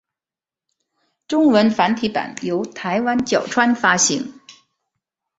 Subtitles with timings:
[1.27, 4.33] 中文繁体版由台湾角川发行。